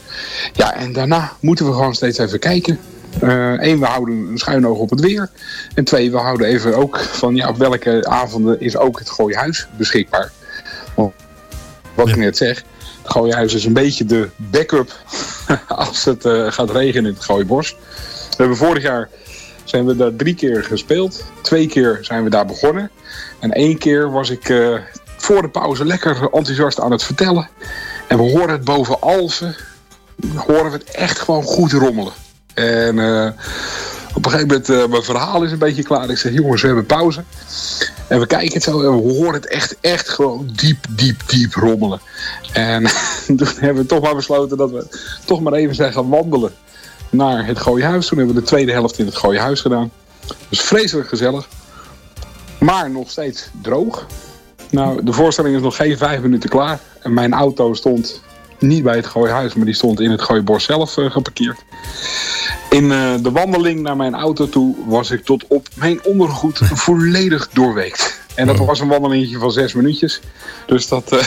Ja, 0.52 0.74
en 0.74 0.92
daarna 0.92 1.32
moeten 1.40 1.66
we 1.66 1.72
gewoon 1.72 1.94
steeds 1.94 2.18
even 2.18 2.38
kijken. 2.38 2.78
Eén, 3.20 3.80
we 3.80 3.86
houden 3.86 4.14
een 4.14 4.38
schuin 4.38 4.66
oog 4.66 4.78
op 4.78 4.90
het 4.90 5.00
weer. 5.00 5.30
En 5.74 5.84
twee, 5.84 6.10
we 6.10 6.16
houden 6.16 6.46
even 6.46 6.76
ook 6.76 6.98
van 6.98 7.34
ja, 7.34 7.48
op 7.48 7.56
welke 7.56 8.06
avonden 8.08 8.60
is 8.60 8.76
ook 8.76 8.98
het 8.98 9.10
Gooihuis 9.10 9.66
beschikbaar. 9.76 10.32
Wat 11.94 12.06
ja. 12.06 12.12
ik 12.12 12.16
net 12.16 12.36
zeg, 12.36 12.62
het 13.02 13.12
Gooihuis 13.12 13.54
is 13.54 13.64
een 13.64 13.72
beetje 13.72 14.04
de 14.04 14.28
backup 14.36 14.96
als 15.68 16.04
het 16.04 16.28
gaat 16.48 16.70
regenen 16.70 17.10
in 17.10 17.14
het 17.14 17.24
Gooibos. 17.24 17.76
We 18.30 18.36
hebben 18.36 18.56
vorig 18.56 18.82
jaar 18.82 19.08
zijn 19.70 19.86
we 19.86 19.96
daar 19.96 20.16
drie 20.16 20.34
keer 20.34 20.64
gespeeld. 20.64 21.24
Twee 21.42 21.66
keer 21.66 21.98
zijn 22.00 22.24
we 22.24 22.30
daar 22.30 22.46
begonnen. 22.46 22.90
En 23.38 23.52
één 23.52 23.78
keer 23.78 24.10
was 24.10 24.30
ik 24.30 24.48
uh, 24.48 24.78
voor 25.16 25.42
de 25.42 25.48
pauze 25.48 25.84
lekker 25.84 26.22
enthousiast 26.32 26.80
aan 26.80 26.90
het 26.90 27.02
vertellen. 27.02 27.48
En 28.08 28.16
we 28.16 28.22
horen 28.22 28.50
het 28.50 28.64
boven 28.64 29.00
Alphen. 29.00 29.56
Horen 30.34 30.70
we 30.70 30.78
het 30.78 30.90
echt 30.90 31.18
gewoon 31.18 31.42
goed 31.42 31.72
rommelen. 31.72 32.12
En 32.54 32.96
uh, 32.96 33.30
op 34.14 34.24
een 34.24 34.30
gegeven 34.30 34.46
moment, 34.46 34.68
uh, 34.68 34.86
mijn 34.86 35.02
verhaal 35.02 35.42
is 35.42 35.52
een 35.52 35.58
beetje 35.58 35.82
klaar. 35.82 36.10
Ik 36.10 36.18
zeg, 36.18 36.32
jongens, 36.32 36.60
we 36.60 36.66
hebben 36.66 36.86
pauze. 36.86 37.22
En 38.06 38.20
we 38.20 38.26
kijken 38.26 38.54
het 38.54 38.62
zo 38.62 38.82
en 38.82 39.02
we 39.02 39.12
horen 39.12 39.34
het 39.34 39.46
echt, 39.46 39.76
echt 39.80 40.08
gewoon 40.08 40.50
diep, 40.52 40.86
diep, 40.90 41.22
diep 41.26 41.54
rommelen. 41.54 42.00
En 42.52 42.82
toen 43.26 43.48
hebben 43.56 43.82
we 43.82 43.88
toch 43.88 44.02
maar 44.02 44.14
besloten 44.14 44.56
dat 44.56 44.70
we 44.70 44.86
toch 45.24 45.40
maar 45.40 45.52
even 45.52 45.74
zijn 45.74 45.92
gaan 45.92 46.08
wandelen 46.08 46.52
naar 47.10 47.46
het 47.46 47.58
Gooihuis. 47.58 48.06
Toen 48.06 48.18
hebben 48.18 48.34
we 48.34 48.40
de 48.40 48.46
tweede 48.46 48.72
helft 48.72 48.98
in 48.98 49.06
het 49.06 49.16
Gooihuis 49.16 49.60
gedaan. 49.60 49.90
Dus 50.48 50.60
vreselijk 50.60 51.08
gezellig. 51.08 51.48
Maar 52.58 52.90
nog 52.90 53.10
steeds 53.10 53.50
droog. 53.62 54.06
Nou, 54.70 55.04
de 55.04 55.12
voorstelling 55.12 55.56
is 55.56 55.62
nog 55.62 55.76
geen 55.76 55.98
vijf 55.98 56.20
minuten 56.20 56.50
klaar. 56.50 56.80
En 57.02 57.14
mijn 57.14 57.32
auto 57.32 57.74
stond 57.74 58.22
niet 58.58 58.82
bij 58.82 58.96
het 58.96 59.06
Gooihuis, 59.06 59.54
maar 59.54 59.64
die 59.64 59.74
stond 59.74 60.00
in 60.00 60.10
het 60.10 60.22
Gooibos 60.22 60.64
zelf 60.64 60.96
uh, 60.96 61.10
geparkeerd. 61.10 61.64
In 62.70 62.84
uh, 62.84 63.14
de 63.22 63.30
wandeling 63.30 63.80
naar 63.80 63.96
mijn 63.96 64.14
auto 64.14 64.48
toe 64.48 64.76
was 64.86 65.10
ik 65.10 65.24
tot 65.24 65.44
op 65.48 65.68
mijn 65.74 66.04
ondergoed 66.04 66.58
volledig 66.84 67.48
doorweekt. 67.48 68.19
En 68.40 68.46
dat 68.46 68.66
was 68.66 68.80
een 68.80 68.88
wandelingetje 68.88 69.38
van 69.38 69.52
zes 69.52 69.72
minuutjes. 69.72 70.20
Dus 70.66 70.88
dat 70.88 71.12
uh, 71.12 71.20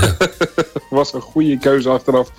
ja. 0.00 0.16
was 0.90 1.12
een 1.12 1.20
goede 1.20 1.58
keuze 1.58 1.88
achteraf 1.88 2.30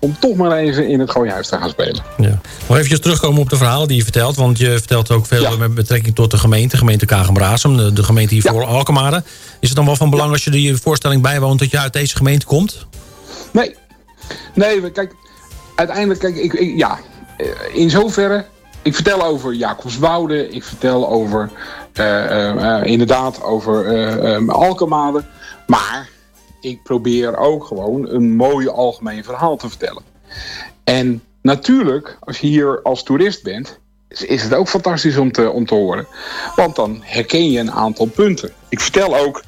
om 0.00 0.16
toch 0.18 0.36
maar 0.36 0.52
even 0.52 0.88
in 0.88 1.00
het 1.00 1.10
Gooihuis 1.10 1.48
te 1.48 1.56
gaan 1.56 1.68
spelen. 1.68 2.02
Ja. 2.16 2.40
Nog 2.68 2.78
even 2.78 3.00
terugkomen 3.00 3.40
op 3.40 3.50
de 3.50 3.56
verhalen 3.56 3.88
die 3.88 3.96
je 3.96 4.02
vertelt. 4.02 4.36
Want 4.36 4.58
je 4.58 4.70
vertelt 4.70 5.10
ook 5.10 5.26
veel 5.26 5.42
ja. 5.42 5.56
met 5.56 5.74
betrekking 5.74 6.14
tot 6.14 6.30
de 6.30 6.38
gemeente. 6.38 6.76
Gemeente 6.76 7.06
Kagenbrasem, 7.06 7.76
de, 7.76 7.92
de 7.92 8.02
gemeente 8.02 8.34
hier 8.34 8.42
voor 8.42 8.60
ja. 8.60 8.66
Alkmaar. 8.66 9.22
Is 9.60 9.68
het 9.68 9.76
dan 9.76 9.86
wel 9.86 9.96
van 9.96 10.10
belang 10.10 10.32
als 10.32 10.44
je 10.44 10.50
die 10.50 10.76
voorstelling 10.76 11.22
bijwoont... 11.22 11.58
dat 11.58 11.70
je 11.70 11.78
uit 11.78 11.92
deze 11.92 12.16
gemeente 12.16 12.46
komt? 12.46 12.86
Nee. 13.50 13.76
Nee, 14.54 14.90
kijk, 14.90 15.14
uiteindelijk, 15.74 16.20
kijk, 16.20 16.36
ik, 16.36 16.52
ik 16.52 16.76
ja, 16.76 16.98
in 17.72 17.90
zoverre 17.90 18.44
ik 18.88 18.94
vertel 18.94 19.24
over 19.24 19.54
Jacobswoude. 19.54 20.48
Ik 20.48 20.64
vertel 20.64 21.08
over, 21.08 21.50
inderdaad, 22.82 23.42
over 23.42 24.50
Alkemade. 24.50 25.24
Maar 25.66 26.08
ik 26.60 26.82
probeer 26.82 27.36
ook 27.36 27.64
gewoon 27.64 28.08
een 28.08 28.36
mooi 28.36 28.68
algemeen 28.68 29.24
verhaal 29.24 29.56
te 29.56 29.68
vertellen. 29.68 30.02
En 30.84 31.22
natuurlijk, 31.42 32.18
als 32.20 32.38
je 32.38 32.46
hier 32.46 32.82
als 32.82 33.02
toerist 33.02 33.42
bent, 33.42 33.78
is 34.08 34.42
het 34.42 34.54
ook 34.54 34.68
fantastisch 34.68 35.16
om 35.16 35.32
te, 35.32 35.64
horen. 35.66 36.06
Want 36.56 36.76
dan 36.76 36.98
herken 37.00 37.50
je 37.50 37.60
een 37.60 37.72
aantal 37.72 38.06
punten. 38.06 38.52
Ik 38.68 38.80
vertel 38.80 39.16
ook 39.16 39.42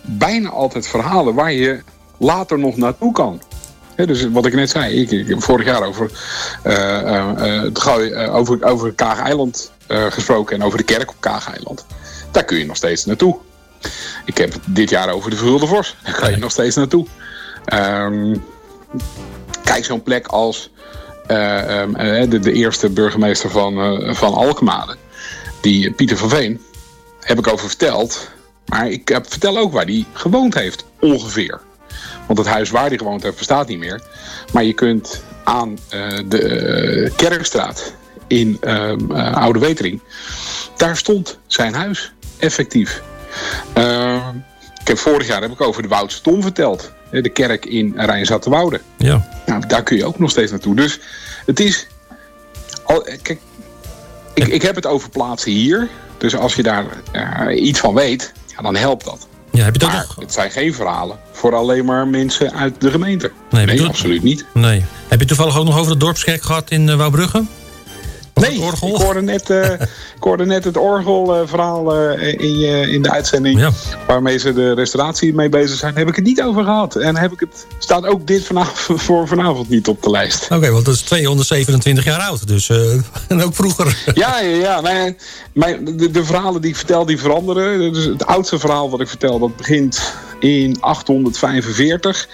bijna 0.00 0.48
altijd 0.48 0.88
verhalen 0.88 1.34
waar 1.34 1.52
je 1.52 1.82
later 2.18 2.58
nog 2.58 2.76
naartoe 2.76 3.12
kan. 3.12 3.40
dus 3.96 4.30
wat 4.30 4.46
ik 4.46 4.54
net 4.54 4.70
zei, 4.70 4.94
ik, 4.94 5.42
vorig 5.42 5.66
jaar 5.66 5.82
over, 5.82 6.10
uh, 6.66 8.34
over, 8.34 8.64
over 8.64 8.92
Kaag-eiland 8.92 9.72
gesproken 9.88 10.56
en 10.56 10.62
over 10.62 10.78
de 10.78 10.84
kerk 10.84 11.10
op 11.10 11.16
Kaag-eiland. 11.20 11.86
Daar 12.30 12.44
kun 12.44 12.58
je 12.58 12.66
nog 12.66 12.76
steeds 12.76 13.04
naartoe. 13.04 13.38
Ik 14.24 14.38
heb 14.38 14.52
het 14.52 14.62
dit 14.66 14.90
jaar 14.90 15.08
over 15.08 15.30
de 15.30 15.36
Verhulde 15.36 15.66
Vos. 15.66 15.96
Daar 16.04 16.14
kan 16.14 16.30
je 16.30 16.36
nog 16.36 16.50
steeds 16.50 16.76
naartoe. 16.76 17.06
Um, 17.74 18.44
kijk, 19.64 19.84
zo'n 19.84 20.02
plek 20.02 20.26
als 20.26 20.70
uh, 21.30 21.80
um, 21.80 21.92
de, 22.30 22.38
de, 22.38 22.52
eerste 22.52 22.90
burgemeester 22.90 23.50
van, 23.50 24.02
uh, 24.02 24.14
van 24.14 24.34
Alkmaar, 24.34 24.96
die 25.60 25.90
Pieter 25.92 26.16
van 26.16 26.28
Veen, 26.28 26.60
heb 27.20 27.38
ik 27.38 27.48
over 27.48 27.68
verteld. 27.68 28.30
Maar 28.66 28.90
ik 28.90 29.08
heb, 29.08 29.30
vertel 29.30 29.58
ook 29.58 29.72
waar 29.72 29.84
hij 29.84 30.04
gewoond 30.12 30.54
heeft, 30.54 30.84
ongeveer. 31.00 31.60
Want 32.26 32.38
het 32.38 32.48
huis 32.48 32.70
waar 32.70 32.88
hij 32.88 32.98
gewoond 32.98 33.22
heeft 33.22 33.38
bestaat 33.38 33.68
niet 33.68 33.78
meer. 33.78 34.02
Maar 34.52 34.64
je 34.64 34.72
kunt 34.72 35.22
aan 35.44 35.78
uh, 35.94 36.18
de 36.26 37.12
Kerkstraat 37.16 37.94
in 38.26 38.56
ehm, 38.60 39.10
Oude 39.12 39.58
Wetering, 39.58 40.00
daar 40.76 40.96
stond 40.96 41.38
zijn 41.46 41.74
huis, 41.74 42.12
effectief. 42.38 43.02
Uh, 43.78 44.28
ik 44.80 44.88
heb 44.88 44.98
vorig 44.98 45.26
jaar 45.26 45.42
heb 45.42 45.50
ik 45.50 45.60
over 45.60 45.82
de 45.82 45.88
Woudse 45.88 46.20
Tom 46.20 46.42
verteld. 46.42 46.92
De 47.10 47.28
kerk 47.28 47.66
in 47.66 47.92
Rijnzattenwoude. 47.96 48.80
Ja. 48.98 49.28
Nou, 49.46 49.66
daar 49.66 49.82
kun 49.82 49.96
je 49.96 50.04
ook 50.04 50.18
nog 50.18 50.30
steeds 50.30 50.50
naartoe. 50.50 50.76
Dus 50.76 51.00
het 51.46 51.60
is... 51.60 51.86
Al, 52.84 53.02
kijk, 53.22 53.38
ik, 54.34 54.46
ik 54.46 54.62
heb 54.62 54.74
het 54.74 54.86
over 54.86 55.10
plaatsen 55.10 55.52
hier. 55.52 55.88
Dus 56.18 56.36
als 56.36 56.54
je 56.54 56.62
daar 56.62 56.84
uh, 57.12 57.66
iets 57.66 57.80
van 57.80 57.94
weet, 57.94 58.32
ja, 58.56 58.62
dan 58.62 58.76
helpt 58.76 59.04
dat. 59.04 59.26
Ja, 59.50 59.64
heb 59.64 59.72
je 59.72 59.78
dat 59.78 59.92
maar 59.92 60.04
nog? 60.08 60.16
het 60.20 60.32
zijn 60.32 60.50
geen 60.50 60.74
verhalen 60.74 61.18
voor 61.32 61.54
alleen 61.54 61.84
maar 61.84 62.08
mensen 62.08 62.52
uit 62.52 62.80
de 62.80 62.90
gemeente. 62.90 63.30
Nee, 63.50 63.66
nee 63.66 63.86
absoluut 63.86 64.22
niet. 64.22 64.44
Nee. 64.54 64.84
Heb 65.08 65.20
je 65.20 65.26
toevallig 65.26 65.58
ook 65.58 65.64
nog 65.64 65.78
over 65.78 65.92
de 65.92 65.98
dorpskerk 65.98 66.42
gehad 66.42 66.70
in 66.70 66.88
uh, 66.88 66.94
Wouwbrugge? 66.94 67.44
Nee, 68.48 68.90
ik 68.92 68.96
hoorde, 68.96 69.22
net, 69.22 69.50
uh, 69.50 69.72
ik 70.16 70.20
hoorde 70.20 70.46
net 70.46 70.64
het 70.64 70.76
orgelverhaal 70.76 72.12
uh, 72.12 72.32
in, 72.32 72.60
uh, 72.60 72.92
in 72.92 73.02
de 73.02 73.10
uitzending. 73.10 73.60
Ja. 73.60 73.70
Waarmee 74.06 74.38
ze 74.38 74.52
de 74.52 74.74
restauratie 74.74 75.34
mee 75.34 75.48
bezig 75.48 75.78
zijn. 75.78 75.96
Heb 75.96 76.08
ik 76.08 76.16
het 76.16 76.24
niet 76.24 76.42
over 76.42 76.64
gehad. 76.64 76.96
En 76.96 77.16
heb 77.16 77.32
ik 77.32 77.40
het, 77.40 77.66
staat 77.78 78.06
ook 78.06 78.26
dit 78.26 78.44
vanavond, 78.44 79.02
voor 79.06 79.28
vanavond 79.28 79.68
niet 79.68 79.88
op 79.88 80.02
de 80.02 80.10
lijst. 80.10 80.44
Oké, 80.44 80.54
okay, 80.54 80.70
want 80.70 80.84
dat 80.84 80.94
is 80.94 81.00
227 81.00 82.04
jaar 82.04 82.20
oud. 82.20 82.48
Dus, 82.48 82.68
en 83.28 83.42
ook 83.42 83.54
vroeger. 83.54 83.96
Ja, 84.14 84.40
ja, 84.40 84.56
ja. 84.56 84.80
Mijn, 84.80 85.18
mijn, 85.52 85.84
de, 85.84 86.10
de, 86.10 86.24
verhalen 86.24 86.60
die 86.60 86.70
ik 86.70 86.76
vertel, 86.76 87.06
die 87.06 87.18
veranderen. 87.18 87.92
Dus 87.92 88.04
het 88.04 88.26
oudste 88.26 88.58
verhaal 88.58 88.90
wat 88.90 89.00
ik 89.00 89.08
vertel, 89.08 89.38
dat 89.38 89.56
begint 89.56 90.12
in 90.40 90.76
845. 90.80 92.28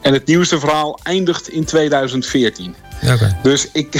En 0.00 0.12
het 0.12 0.26
nieuwste 0.26 0.58
verhaal 0.58 0.98
eindigt 1.02 1.48
in 1.48 1.64
2014. 1.64 2.74
Okay. 3.02 3.36
Dus 3.42 3.68
ik, 3.72 3.94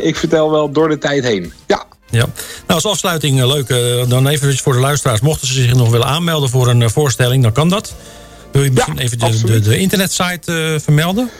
ik 0.00 0.16
vertel 0.16 0.50
wel 0.50 0.72
door 0.72 0.88
de 0.88 0.98
tijd 0.98 1.24
heen. 1.24 1.52
Ja. 1.66 1.84
Ja. 2.10 2.18
Nou, 2.18 2.30
als 2.66 2.86
afsluiting 2.86 3.44
leuk, 3.44 3.68
dan 4.08 4.26
even 4.26 4.58
voor 4.58 4.72
de 4.72 4.78
luisteraars. 4.78 5.20
Mochten 5.20 5.46
ze 5.46 5.52
zich 5.52 5.74
nog 5.74 5.90
willen 5.90 6.06
aanmelden 6.06 6.48
voor 6.48 6.68
een 6.68 6.90
voorstelling, 6.90 7.42
dan 7.42 7.52
kan 7.52 7.68
dat. 7.68 7.94
Wil 8.52 8.62
je 8.62 8.70
misschien 8.70 8.96
ja, 8.96 9.02
even 9.02 9.18
de, 9.18 9.42
de, 9.44 9.60
de, 9.60 9.78
internetsite 9.78 10.52
uh, 10.52 10.78
vermelden? 10.80 11.30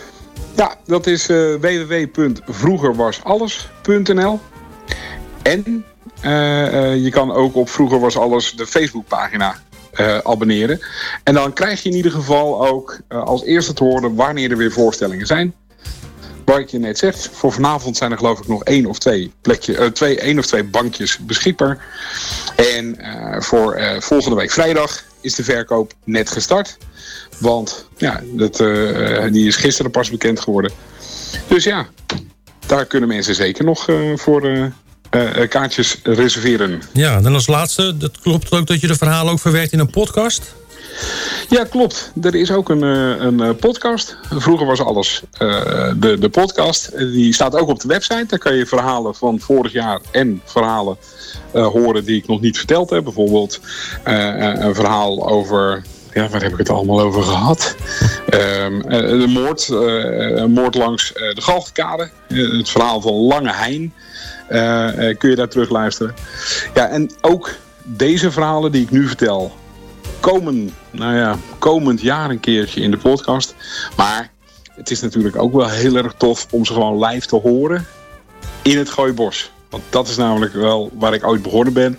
Ja, 0.56 0.76
dat 0.86 1.06
is 1.06 1.28
uh, 1.28 1.54
www.vroegerwasalles.nl 1.60 4.40
En 5.42 5.84
uh, 6.24 7.04
je 7.04 7.10
kan 7.10 7.32
ook 7.32 7.56
op 7.56 7.68
Vroeger 7.68 8.00
Was 8.00 8.16
Alles 8.16 8.52
de 8.52 8.66
Facebookpagina 8.66 9.56
abonneren. 10.22 10.80
En 11.24 11.34
dan 11.34 11.52
krijg 11.52 11.82
je 11.82 11.88
in 11.88 11.96
ieder 11.96 12.12
geval 12.12 12.66
ook 12.66 13.00
als 13.08 13.44
eerste 13.44 13.72
te 13.72 13.84
horen 13.84 14.14
wanneer 14.14 14.50
er 14.50 14.56
weer 14.56 14.72
voorstellingen 14.72 15.26
zijn. 15.26 15.54
Ik 16.56 16.70
je 16.70 16.78
net 16.78 16.98
zeg, 16.98 17.16
voor 17.32 17.52
vanavond 17.52 17.96
zijn 17.96 18.10
er 18.10 18.16
geloof 18.16 18.38
ik 18.38 18.48
nog 18.48 18.64
één 18.64 18.86
of 18.86 18.98
twee, 18.98 19.32
plekje, 19.40 19.78
uh, 19.78 19.86
twee, 19.86 20.20
één 20.20 20.38
of 20.38 20.46
twee 20.46 20.64
bankjes 20.64 21.18
beschikbaar. 21.18 21.84
En 22.56 22.98
voor 23.38 23.80
volgende 23.98 24.36
week 24.36 24.50
vrijdag 24.50 25.04
is 25.20 25.34
de 25.34 25.44
verkoop 25.44 25.92
net 26.04 26.30
gestart. 26.30 26.76
Want 27.38 27.88
ja, 27.96 28.22
dat, 28.24 28.56
die 29.32 29.46
is 29.46 29.56
gisteren 29.56 29.90
pas 29.90 30.10
bekend 30.10 30.40
geworden. 30.40 30.72
Dus 31.48 31.64
ja, 31.64 31.86
daar 32.66 32.86
kunnen 32.86 33.08
mensen 33.08 33.34
zeker 33.34 33.64
nog 33.64 33.86
voor 34.14 34.70
kaartjes 35.48 36.00
reserveren. 36.02 36.82
Ja, 36.92 37.16
en 37.16 37.34
als 37.34 37.46
laatste, 37.46 37.96
dat 37.96 38.20
klopt 38.20 38.50
ook 38.50 38.66
dat 38.66 38.80
je 38.80 38.86
de 38.86 38.96
verhalen 38.96 39.32
ook 39.32 39.40
verwerkt 39.40 39.72
in 39.72 39.78
een 39.78 39.90
podcast? 39.90 40.54
Ja, 41.48 41.64
klopt. 41.64 42.12
Er 42.22 42.34
is 42.34 42.50
ook 42.52 42.68
een, 42.68 42.82
een 42.82 43.56
podcast. 43.56 44.16
Vroeger 44.30 44.66
was 44.66 44.80
alles 44.80 45.22
uh, 45.42 45.92
de, 45.96 46.18
de 46.18 46.28
podcast. 46.28 46.98
Die 46.98 47.32
staat 47.32 47.56
ook 47.56 47.68
op 47.68 47.80
de 47.80 47.88
website. 47.88 48.24
Daar 48.26 48.38
kan 48.38 48.54
je 48.54 48.66
verhalen 48.66 49.14
van 49.14 49.40
vorig 49.40 49.72
jaar 49.72 50.00
en 50.10 50.42
verhalen 50.44 50.96
horen 51.52 52.04
die 52.04 52.16
ik 52.16 52.26
nog 52.26 52.40
niet 52.40 52.56
verteld 52.56 52.90
heb. 52.90 53.04
Bijvoorbeeld 53.04 53.60
een 54.04 54.74
verhaal 54.74 55.28
over 55.28 55.82
ja, 56.12 56.28
waar 56.28 56.42
heb 56.42 56.52
ik 56.52 56.58
het 56.58 56.70
allemaal 56.70 57.00
over 57.00 57.22
gehad? 57.22 57.76
Um, 58.34 58.82
de 58.88 59.26
moord, 59.28 59.68
een 59.68 60.50
moord 60.50 60.74
langs 60.74 61.12
de 61.12 61.40
Galgkade. 61.42 62.10
Uh, 62.28 62.58
het 62.58 62.68
verhaal 62.68 63.00
van 63.00 63.12
Lange 63.12 63.52
Hein. 63.52 63.92
kun 65.18 65.30
je 65.30 65.36
daar 65.36 65.48
terug 65.48 65.70
luisteren. 65.70 66.14
Ja, 66.74 66.88
en 66.88 67.10
ook 67.20 67.50
deze 67.82 68.30
verhalen 68.30 68.72
die 68.72 68.82
ik 68.82 68.90
nu 68.90 69.06
vertel... 69.06 69.52
komen, 70.20 70.74
nou 70.90 71.16
ja, 71.16 71.36
komend 71.58 72.00
jaar 72.00 72.30
een 72.30 72.40
keertje 72.40 72.80
in 72.80 72.90
de 72.90 72.96
podcast. 72.96 73.54
Maar 73.96 74.30
het 74.74 74.90
is 74.90 75.00
natuurlijk 75.00 75.36
ook 75.36 75.52
wel 75.52 75.68
heel 75.68 75.96
erg 75.96 76.14
tof 76.16 76.46
om 76.50 76.64
ze 76.64 76.72
gewoon 76.72 77.04
live 77.04 77.26
te 77.26 77.36
horen 77.36 77.86
in 78.62 78.78
het 78.78 78.88
Gooibos. 78.88 79.50
Want 79.70 79.82
dat 79.90 80.08
is 80.08 80.16
namelijk 80.16 80.52
wel 80.52 80.90
waar 80.92 81.14
ik 81.14 81.26
ooit 81.26 81.42
begonnen 81.42 81.72
ben. 81.72 81.98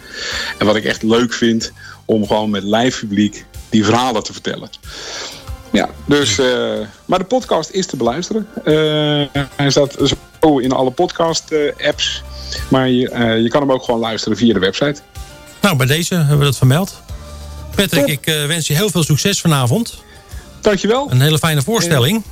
En 0.57 0.65
wat 0.65 0.75
ik 0.75 0.83
echt 0.83 1.03
leuk 1.03 1.33
vind 1.33 1.71
om 2.05 2.27
gewoon 2.27 2.49
met 2.49 2.63
live 2.63 2.99
publiek 2.99 3.45
die 3.69 3.85
verhalen 3.85 4.23
te 4.23 4.33
vertellen. 4.33 4.69
Ja, 5.71 5.89
dus, 6.05 6.39
uh, 6.39 6.73
maar 7.05 7.19
de 7.19 7.25
podcast 7.25 7.69
is 7.69 7.85
te 7.85 7.97
beluisteren. 7.97 8.47
Uh, 8.65 9.43
hij 9.55 9.69
staat 9.69 9.97
zo 10.41 10.57
in 10.57 10.71
alle 10.71 10.91
podcast-apps. 10.91 12.23
maar 12.69 12.89
je, 12.89 13.11
uh, 13.11 13.41
je 13.41 13.49
kan 13.49 13.61
hem 13.61 13.71
ook 13.71 13.83
gewoon 13.83 13.99
luisteren 13.99 14.38
via 14.38 14.53
de 14.53 14.59
website. 14.59 15.01
Nou, 15.61 15.75
bij 15.75 15.85
deze 15.85 16.15
hebben 16.15 16.38
we 16.38 16.43
dat 16.43 16.57
vermeld. 16.57 17.01
Patrick, 17.75 18.05
Top. 18.05 18.09
ik 18.09 18.47
wens 18.47 18.67
je 18.67 18.73
heel 18.73 18.89
veel 18.89 19.03
succes 19.03 19.41
vanavond. 19.41 20.03
Dankjewel. 20.61 21.11
Een 21.11 21.21
hele 21.21 21.38
fijne 21.38 21.61
voorstelling. 21.61 22.23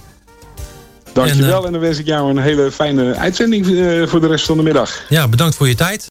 Dankjewel 1.13 1.59
en, 1.59 1.65
en 1.65 1.71
dan 1.71 1.81
wens 1.81 1.97
ik 1.97 2.05
jou 2.05 2.29
een 2.29 2.37
hele 2.37 2.71
fijne 2.71 3.15
uitzending 3.15 3.65
voor 4.09 4.21
de 4.21 4.27
rest 4.27 4.45
van 4.45 4.57
de 4.57 4.63
middag. 4.63 5.03
Ja, 5.09 5.27
bedankt 5.27 5.55
voor 5.55 5.67
je 5.67 5.75
tijd. 5.75 6.07